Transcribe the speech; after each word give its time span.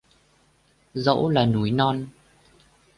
Dẫu 0.95 1.29
là 1.29 1.45
núi 1.45 1.71
non 1.71 2.07